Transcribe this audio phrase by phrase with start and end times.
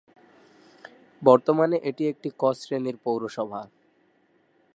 [1.21, 3.61] বর্তমানে এটি একটি 'ক' শ্রেণীর পৌরসভা।